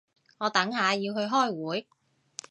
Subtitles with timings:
[0.39, 1.87] 我等下要去開會